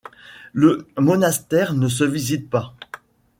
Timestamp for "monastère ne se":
0.97-2.03